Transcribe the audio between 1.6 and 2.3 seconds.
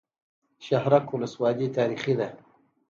تاریخي ده؟